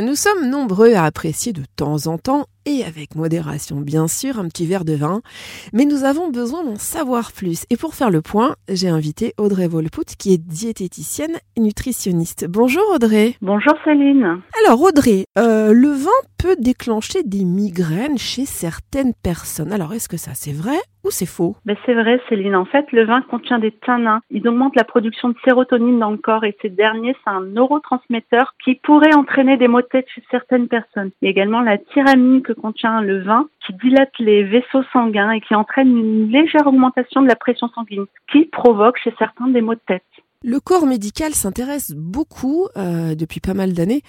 Nous 0.00 0.14
sommes 0.14 0.48
nombreux 0.48 0.94
à 0.94 1.04
apprécier 1.04 1.52
de 1.52 1.64
temps 1.76 2.06
en 2.06 2.16
temps, 2.16 2.46
et 2.64 2.82
avec 2.82 3.14
modération 3.14 3.78
bien 3.82 4.08
sûr, 4.08 4.38
un 4.38 4.48
petit 4.48 4.64
verre 4.64 4.86
de 4.86 4.94
vin, 4.94 5.20
mais 5.74 5.84
nous 5.84 6.04
avons 6.04 6.30
besoin 6.30 6.64
d'en 6.64 6.76
savoir 6.76 7.30
plus. 7.32 7.66
Et 7.68 7.76
pour 7.76 7.94
faire 7.94 8.08
le 8.08 8.22
point, 8.22 8.56
j'ai 8.70 8.88
invité 8.88 9.34
Audrey 9.36 9.68
Volput, 9.68 10.16
qui 10.18 10.32
est 10.32 10.38
diététicienne 10.38 11.36
et 11.56 11.60
nutritionniste. 11.60 12.46
Bonjour 12.48 12.82
Audrey. 12.94 13.34
Bonjour 13.42 13.74
Céline. 13.84 14.40
Alors 14.64 14.80
Audrey, 14.82 15.24
euh, 15.38 15.72
le 15.72 15.88
vin 15.88 16.10
peut 16.38 16.54
déclencher 16.56 17.22
des 17.24 17.44
migraines 17.44 18.16
chez 18.16 18.44
certaines 18.44 19.12
personnes. 19.12 19.72
Alors 19.72 19.92
est-ce 19.92 20.08
que 20.08 20.16
ça 20.16 20.32
c'est 20.34 20.52
vrai 20.52 20.76
ou 21.04 21.10
c'est 21.10 21.26
faux? 21.26 21.56
Ben, 21.64 21.76
C'est 21.84 21.94
vrai 21.94 22.20
Céline. 22.28 22.54
En 22.54 22.64
fait, 22.64 22.86
le 22.92 23.04
vin 23.04 23.22
contient 23.22 23.58
des 23.58 23.72
tanins. 23.72 24.20
Ils 24.30 24.46
augmentent 24.46 24.76
la 24.76 24.84
production 24.84 25.30
de 25.30 25.34
sérotonine 25.44 25.98
dans 25.98 26.12
le 26.12 26.16
corps 26.16 26.44
et 26.44 26.56
ces 26.62 26.68
derniers, 26.68 27.16
c'est 27.24 27.30
un 27.30 27.40
neurotransmetteur 27.40 28.54
qui 28.62 28.76
pourrait 28.76 29.14
entraîner 29.14 29.56
des 29.56 29.66
maux 29.66 29.80
de 29.80 29.86
tête 29.86 30.06
chez 30.14 30.22
certaines 30.30 30.68
personnes. 30.68 31.10
Il 31.20 31.24
y 31.24 31.28
a 31.28 31.30
également 31.30 31.62
la 31.62 31.78
tyramine 31.78 32.42
que 32.42 32.52
contient 32.52 33.00
le 33.00 33.22
vin 33.22 33.48
qui 33.66 33.72
dilate 33.74 34.16
les 34.20 34.44
vaisseaux 34.44 34.84
sanguins 34.92 35.32
et 35.32 35.40
qui 35.40 35.56
entraîne 35.56 35.96
une 35.96 36.28
légère 36.30 36.66
augmentation 36.66 37.22
de 37.22 37.28
la 37.28 37.36
pression 37.36 37.68
sanguine 37.74 38.04
qui 38.30 38.44
provoque 38.44 38.98
chez 39.02 39.14
certains 39.18 39.48
des 39.48 39.60
maux 39.60 39.74
de 39.74 39.80
tête. 39.88 40.04
Le 40.44 40.58
corps 40.58 40.86
médical 40.86 41.34
s'intéresse 41.34 41.92
beaucoup, 41.92 42.66
euh, 42.76 43.14
depuis 43.14 43.38
pas 43.38 43.54
mal 43.54 43.74
d'années, 43.74 44.02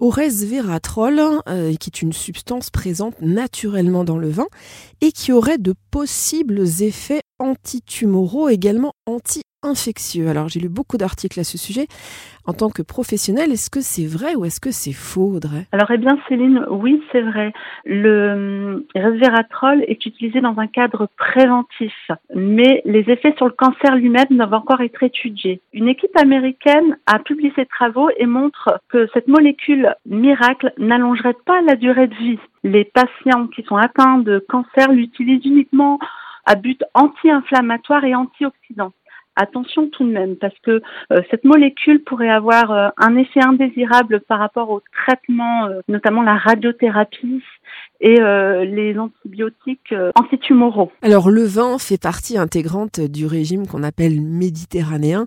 resveratrol, 0.00 1.20
euh, 1.48 1.74
qui 1.74 1.90
est 1.90 2.02
une 2.02 2.12
substance 2.12 2.70
présente 2.70 3.20
naturellement 3.20 4.04
dans 4.04 4.18
le 4.18 4.30
vin 4.30 4.46
et 5.00 5.12
qui 5.12 5.32
aurait 5.32 5.58
de 5.58 5.74
possibles 5.90 6.60
effets 6.80 7.22
antitumoraux, 7.38 8.48
également 8.48 8.92
anti 9.06 9.42
infectieux. 9.62 10.28
Alors 10.28 10.48
j'ai 10.48 10.60
lu 10.60 10.68
beaucoup 10.68 10.96
d'articles 10.96 11.40
à 11.40 11.44
ce 11.44 11.58
sujet. 11.58 11.86
En 12.46 12.52
tant 12.54 12.70
que 12.70 12.80
professionnel, 12.80 13.52
est-ce 13.52 13.68
que 13.68 13.80
c'est 13.80 14.06
vrai 14.06 14.34
ou 14.36 14.44
est-ce 14.44 14.60
que 14.60 14.70
c'est 14.70 14.92
faux, 14.92 15.34
Audrey? 15.34 15.66
Alors 15.72 15.90
eh 15.90 15.98
bien 15.98 16.18
Céline, 16.28 16.64
oui 16.70 17.02
c'est 17.12 17.20
vrai. 17.20 17.52
Le 17.84 18.32
hum, 18.32 18.84
resveratrol 18.94 19.84
est 19.86 20.06
utilisé 20.06 20.40
dans 20.40 20.56
un 20.58 20.66
cadre 20.66 21.08
préventif, 21.18 21.92
mais 22.34 22.82
les 22.84 23.04
effets 23.10 23.34
sur 23.36 23.46
le 23.46 23.52
cancer 23.52 23.96
lui-même 23.96 24.26
doivent 24.30 24.54
encore 24.54 24.80
être 24.80 25.02
étudiés. 25.02 25.60
Une 25.72 25.88
équipe 25.88 26.16
américaine 26.16 26.96
a 27.06 27.18
publié 27.18 27.52
ses 27.56 27.66
travaux 27.66 28.08
et 28.16 28.26
montre 28.26 28.80
que 28.88 29.08
cette 29.12 29.28
molécule 29.28 29.87
miracle 30.06 30.72
n'allongerait 30.78 31.36
pas 31.46 31.60
la 31.62 31.76
durée 31.76 32.06
de 32.06 32.14
vie. 32.14 32.38
Les 32.64 32.84
patients 32.84 33.46
qui 33.48 33.62
sont 33.64 33.76
atteints 33.76 34.18
de 34.18 34.44
cancer 34.48 34.92
l'utilisent 34.92 35.44
uniquement 35.44 35.98
à 36.44 36.54
but 36.54 36.82
anti-inflammatoire 36.94 38.04
et 38.04 38.14
antioxydant 38.14 38.92
attention 39.38 39.88
tout 39.88 40.04
de 40.04 40.12
même 40.12 40.36
parce 40.36 40.58
que 40.62 40.82
euh, 41.12 41.22
cette 41.30 41.44
molécule 41.44 42.02
pourrait 42.02 42.28
avoir 42.28 42.70
euh, 42.72 42.88
un 42.96 43.16
effet 43.16 43.40
indésirable 43.40 44.20
par 44.20 44.38
rapport 44.38 44.70
au 44.70 44.82
traitement, 45.04 45.66
euh, 45.66 45.80
notamment 45.88 46.22
la 46.22 46.36
radiothérapie 46.36 47.42
et 48.00 48.16
les 48.20 48.98
antibiotiques 48.98 49.94
antitumoraux. 50.14 50.92
Alors 51.02 51.30
le 51.30 51.42
vin 51.42 51.78
fait 51.78 52.00
partie 52.00 52.38
intégrante 52.38 53.00
du 53.00 53.26
régime 53.26 53.66
qu'on 53.66 53.82
appelle 53.82 54.20
méditerranéen 54.20 55.26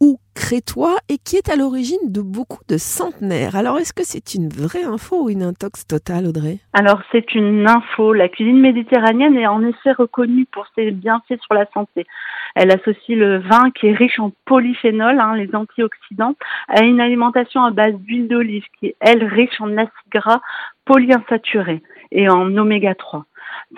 ou 0.00 0.18
crétois 0.34 0.96
et 1.08 1.16
qui 1.18 1.36
est 1.36 1.48
à 1.48 1.56
l'origine 1.56 2.12
de 2.12 2.20
beaucoup 2.20 2.62
de 2.68 2.76
centenaires. 2.76 3.56
Alors 3.56 3.78
est-ce 3.78 3.92
que 3.92 4.04
c'est 4.04 4.34
une 4.34 4.48
vraie 4.48 4.84
info 4.84 5.24
ou 5.24 5.30
une 5.30 5.42
intox 5.42 5.86
totale, 5.86 6.26
Audrey? 6.26 6.58
Alors 6.74 7.00
c'est 7.12 7.34
une 7.34 7.66
info. 7.66 8.12
La 8.12 8.28
cuisine 8.28 8.60
méditerranéenne 8.60 9.36
est 9.36 9.46
en 9.46 9.62
effet 9.62 9.92
reconnue 9.92 10.46
pour 10.52 10.66
ses 10.74 10.90
bienfaits 10.90 11.40
sur 11.40 11.54
la 11.54 11.66
santé. 11.72 12.06
Elle 12.54 12.70
associe 12.70 13.18
le 13.18 13.38
vin 13.38 13.70
qui 13.70 13.86
est 13.86 13.94
riche 13.94 14.18
en 14.18 14.32
polyphénol, 14.44 15.18
hein, 15.18 15.34
les 15.36 15.54
antioxydants, 15.54 16.34
à 16.68 16.84
une 16.84 17.00
alimentation 17.00 17.62
à 17.62 17.70
base 17.70 17.94
d'huile 17.94 18.28
d'olive 18.28 18.64
qui 18.78 18.86
est, 18.86 18.96
elle, 19.00 19.24
riche 19.24 19.60
en 19.60 19.76
acides 19.76 19.90
gras 20.10 20.40
polyinsaturés 20.84 21.82
et 22.12 22.28
en 22.28 22.56
oméga 22.56 22.94
3. 22.94 23.24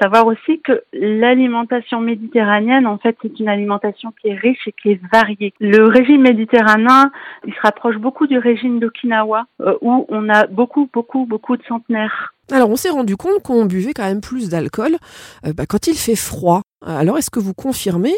Savoir 0.00 0.26
aussi 0.26 0.60
que 0.60 0.82
l'alimentation 0.92 2.00
méditerranéenne, 2.00 2.86
en 2.86 2.98
fait, 2.98 3.16
c'est 3.22 3.40
une 3.40 3.48
alimentation 3.48 4.12
qui 4.20 4.28
est 4.28 4.34
riche 4.34 4.66
et 4.66 4.72
qui 4.72 4.90
est 4.90 5.00
variée. 5.10 5.54
Le 5.60 5.84
régime 5.84 6.22
méditerranéen, 6.22 7.10
il 7.46 7.54
se 7.54 7.60
rapproche 7.62 7.96
beaucoup 7.96 8.26
du 8.26 8.38
régime 8.38 8.80
d'Okinawa, 8.80 9.46
euh, 9.62 9.74
où 9.80 10.06
on 10.08 10.28
a 10.28 10.46
beaucoup, 10.46 10.88
beaucoup, 10.92 11.24
beaucoup 11.24 11.56
de 11.56 11.62
centenaires. 11.64 12.34
Alors, 12.52 12.70
on 12.70 12.76
s'est 12.76 12.90
rendu 12.90 13.16
compte 13.16 13.42
qu'on 13.42 13.64
buvait 13.64 13.92
quand 13.94 14.04
même 14.04 14.20
plus 14.20 14.50
d'alcool 14.50 14.96
euh, 15.46 15.52
bah, 15.54 15.64
quand 15.66 15.86
il 15.86 15.94
fait 15.94 16.16
froid. 16.16 16.62
Alors, 16.86 17.18
est-ce 17.18 17.30
que 17.30 17.40
vous 17.40 17.54
confirmez? 17.54 18.14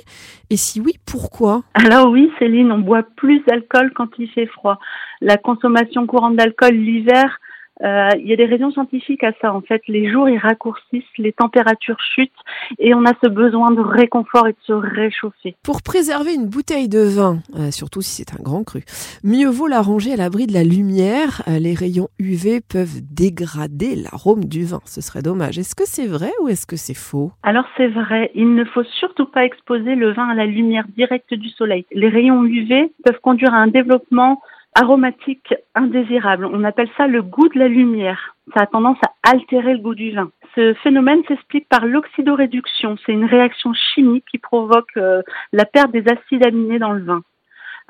Et 0.50 0.56
si 0.56 0.80
oui, 0.80 0.94
pourquoi? 1.06 1.62
Alors 1.74 2.10
oui, 2.10 2.30
Céline, 2.38 2.70
on 2.72 2.78
boit 2.78 3.04
plus 3.16 3.42
d'alcool 3.46 3.92
quand 3.94 4.08
il 4.18 4.28
fait 4.28 4.46
froid. 4.46 4.78
La 5.20 5.36
consommation 5.36 6.06
courante 6.06 6.36
d'alcool 6.36 6.74
l'hiver 6.74 7.38
euh, 7.82 8.10
il 8.18 8.26
y 8.26 8.32
a 8.32 8.36
des 8.36 8.46
raisons 8.46 8.70
scientifiques 8.70 9.24
à 9.24 9.32
ça. 9.40 9.54
En 9.54 9.60
fait, 9.60 9.82
les 9.88 10.10
jours 10.10 10.28
ils 10.28 10.38
raccourcissent, 10.38 11.04
les 11.18 11.32
températures 11.32 12.00
chutent 12.14 12.30
et 12.78 12.94
on 12.94 13.04
a 13.04 13.12
ce 13.22 13.28
besoin 13.28 13.70
de 13.70 13.80
réconfort 13.80 14.48
et 14.48 14.52
de 14.52 14.58
se 14.62 14.72
réchauffer. 14.72 15.56
Pour 15.62 15.82
préserver 15.82 16.34
une 16.34 16.46
bouteille 16.46 16.88
de 16.88 17.00
vin, 17.00 17.38
euh, 17.56 17.70
surtout 17.70 18.02
si 18.02 18.22
c'est 18.22 18.38
un 18.38 18.42
grand 18.42 18.64
cru, 18.64 18.82
mieux 19.24 19.48
vaut 19.48 19.66
la 19.66 19.80
ranger 19.80 20.12
à 20.12 20.16
l'abri 20.16 20.46
de 20.46 20.52
la 20.52 20.64
lumière. 20.64 21.42
Euh, 21.48 21.58
les 21.58 21.74
rayons 21.74 22.08
UV 22.18 22.60
peuvent 22.60 23.00
dégrader 23.10 23.96
l'arôme 23.96 24.44
du 24.44 24.64
vin. 24.64 24.80
Ce 24.84 25.00
serait 25.00 25.22
dommage. 25.22 25.58
Est-ce 25.58 25.74
que 25.74 25.84
c'est 25.86 26.06
vrai 26.06 26.30
ou 26.42 26.48
est-ce 26.48 26.66
que 26.66 26.76
c'est 26.76 26.94
faux? 26.94 27.32
Alors 27.42 27.64
c'est 27.76 27.88
vrai. 27.88 28.30
Il 28.34 28.54
ne 28.54 28.64
faut 28.64 28.84
surtout 28.84 29.26
pas 29.26 29.44
exposer 29.44 29.94
le 29.94 30.12
vin 30.12 30.28
à 30.28 30.34
la 30.34 30.46
lumière 30.46 30.84
directe 30.96 31.34
du 31.34 31.48
soleil. 31.48 31.86
Les 31.92 32.08
rayons 32.08 32.44
UV 32.44 32.92
peuvent 33.04 33.20
conduire 33.20 33.54
à 33.54 33.58
un 33.58 33.68
développement 33.68 34.40
aromatique 34.74 35.54
indésirable. 35.74 36.46
On 36.46 36.64
appelle 36.64 36.90
ça 36.96 37.06
le 37.06 37.22
goût 37.22 37.48
de 37.48 37.58
la 37.58 37.68
lumière. 37.68 38.36
Ça 38.54 38.62
a 38.62 38.66
tendance 38.66 38.98
à 39.02 39.30
altérer 39.30 39.72
le 39.72 39.80
goût 39.80 39.94
du 39.94 40.12
vin. 40.12 40.30
Ce 40.54 40.74
phénomène 40.74 41.22
s'explique 41.28 41.68
par 41.68 41.86
l'oxydoréduction. 41.86 42.96
C'est 43.04 43.12
une 43.12 43.24
réaction 43.24 43.72
chimique 43.72 44.24
qui 44.30 44.38
provoque 44.38 44.96
euh, 44.96 45.22
la 45.52 45.64
perte 45.64 45.92
des 45.92 46.04
acides 46.08 46.44
aminés 46.44 46.78
dans 46.78 46.92
le 46.92 47.04
vin. 47.04 47.22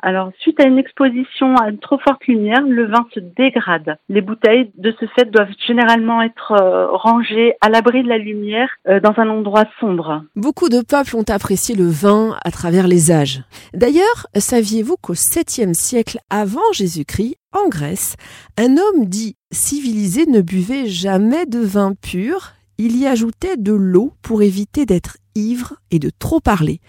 Alors, 0.02 0.30
suite 0.40 0.60
à 0.60 0.66
une 0.66 0.78
exposition 0.78 1.54
à 1.56 1.70
une 1.70 1.78
trop 1.78 1.98
forte 1.98 2.26
lumière, 2.26 2.62
le 2.62 2.86
vin 2.86 3.06
se 3.14 3.20
dégrade. 3.20 3.96
Les 4.08 4.20
bouteilles, 4.20 4.70
de 4.76 4.94
ce 4.98 5.06
fait, 5.16 5.30
doivent 5.30 5.52
généralement 5.66 6.22
être 6.22 6.52
euh, 6.52 6.88
rangées 6.90 7.54
à 7.60 7.68
l'abri 7.68 8.02
de 8.02 8.08
la 8.08 8.18
lumière 8.18 8.70
euh, 8.88 9.00
dans 9.00 9.14
un 9.18 9.28
endroit 9.28 9.64
sombre. 9.78 10.24
Beaucoup 10.36 10.68
de 10.68 10.80
peuples 10.80 11.16
ont 11.16 11.24
apprécié 11.28 11.74
le 11.74 11.88
vin 11.88 12.36
à 12.44 12.50
travers 12.50 12.88
les 12.88 13.10
âges. 13.10 13.42
D'ailleurs, 13.74 14.26
saviez-vous 14.36 14.96
qu'au 15.00 15.14
7e 15.14 15.74
siècle 15.74 16.18
avant 16.30 16.72
Jésus-Christ, 16.72 17.36
en 17.52 17.68
Grèce, 17.68 18.16
un 18.58 18.76
homme 18.76 19.06
dit 19.06 19.36
civilisé 19.50 20.26
ne 20.26 20.40
buvait 20.40 20.86
jamais 20.86 21.46
de 21.46 21.58
vin 21.58 21.94
pur, 22.00 22.52
il 22.80 22.96
y 22.96 23.06
ajoutait 23.06 23.56
de 23.58 23.72
l'eau 23.72 24.14
pour 24.22 24.42
éviter 24.42 24.86
d'être 24.86 25.18
ivre 25.34 25.76
et 25.90 25.98
de 25.98 26.10
trop 26.10 26.40
parler, 26.40 26.80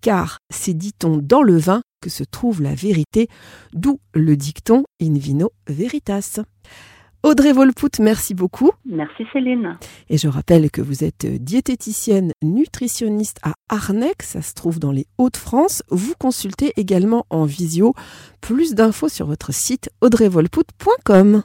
car 0.00 0.38
c'est, 0.48 0.74
dit-on, 0.74 1.18
dans 1.18 1.42
le 1.42 1.56
vin 1.56 1.82
que 2.00 2.08
se 2.08 2.22
trouve 2.24 2.62
la 2.62 2.74
vérité, 2.74 3.28
d'où 3.72 3.98
le 4.14 4.36
dicton 4.36 4.84
in 5.02 5.14
vino 5.14 5.50
veritas. 5.66 6.40
Audrey 7.22 7.52
Volput, 7.52 8.00
merci 8.00 8.32
beaucoup. 8.32 8.70
Merci 8.86 9.24
Céline. 9.32 9.76
Et 10.08 10.16
je 10.16 10.28
rappelle 10.28 10.70
que 10.70 10.80
vous 10.80 11.04
êtes 11.04 11.26
diététicienne 11.26 12.32
nutritionniste 12.42 13.40
à 13.42 13.52
Arnec, 13.68 14.22
ça 14.22 14.40
se 14.40 14.54
trouve 14.54 14.78
dans 14.78 14.92
les 14.92 15.06
Hauts-de-France. 15.18 15.82
Vous 15.90 16.14
consultez 16.18 16.72
également 16.76 17.26
en 17.28 17.44
visio. 17.44 17.92
Plus 18.40 18.74
d'infos 18.74 19.08
sur 19.08 19.26
votre 19.26 19.52
site 19.52 19.90
audreyvolput.com. 20.00 21.42